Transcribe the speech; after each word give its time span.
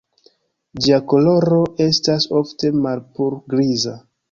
Ĝia 0.85 0.97
koloro 1.13 1.59
estas 1.85 2.27
ofte 2.41 2.73
malpur-griza. 2.87 3.97